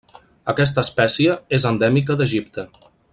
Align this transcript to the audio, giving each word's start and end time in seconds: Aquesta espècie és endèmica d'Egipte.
Aquesta 0.53 0.83
espècie 0.87 1.37
és 1.59 1.69
endèmica 1.73 2.19
d'Egipte. 2.23 2.69